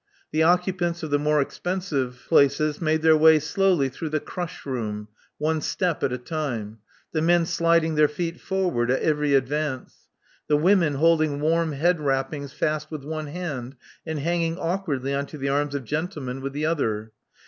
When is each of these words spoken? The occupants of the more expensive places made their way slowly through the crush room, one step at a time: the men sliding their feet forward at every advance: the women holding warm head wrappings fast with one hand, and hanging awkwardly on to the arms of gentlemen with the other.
The 0.31 0.41
occupants 0.41 1.03
of 1.03 1.11
the 1.11 1.19
more 1.19 1.39
expensive 1.41 2.25
places 2.27 2.81
made 2.81 3.03
their 3.03 3.15
way 3.15 3.37
slowly 3.37 3.87
through 3.87 4.09
the 4.09 4.19
crush 4.19 4.65
room, 4.65 5.09
one 5.37 5.61
step 5.61 6.03
at 6.03 6.11
a 6.11 6.17
time: 6.17 6.79
the 7.11 7.21
men 7.21 7.45
sliding 7.45 7.93
their 7.93 8.07
feet 8.07 8.39
forward 8.41 8.89
at 8.89 9.03
every 9.03 9.35
advance: 9.35 10.09
the 10.47 10.57
women 10.57 10.95
holding 10.95 11.39
warm 11.39 11.73
head 11.73 11.99
wrappings 11.99 12.51
fast 12.51 12.89
with 12.89 13.03
one 13.03 13.27
hand, 13.27 13.75
and 14.03 14.17
hanging 14.17 14.57
awkwardly 14.57 15.13
on 15.13 15.27
to 15.27 15.37
the 15.37 15.49
arms 15.49 15.75
of 15.75 15.83
gentlemen 15.83 16.41
with 16.41 16.53
the 16.53 16.65
other. 16.65 17.11